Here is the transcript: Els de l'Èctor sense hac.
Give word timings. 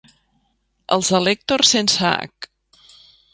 Els 0.97 1.11
de 1.15 1.19
l'Èctor 1.25 1.65
sense 1.73 2.01
hac. 2.13 2.49